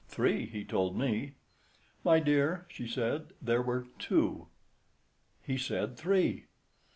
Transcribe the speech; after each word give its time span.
"Three, 0.07 0.47
he 0.47 0.65
told 0.65 0.97
me." 0.97 1.33
"My 2.03 2.19
dear, 2.19 2.65
she 2.69 2.87
said 2.87 3.33
there 3.39 3.61
were 3.61 3.85
two." 3.99 4.47
"He 5.43 5.59
said 5.59 5.95
three." 5.95 6.47